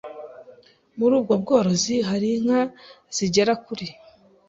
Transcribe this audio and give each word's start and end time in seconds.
Muri 0.97 1.13
ubwo 1.19 1.33
bworozi 1.41 1.95
hari 2.09 2.27
inka 2.37 2.61
zigera 3.15 3.53
kuri 3.65 3.87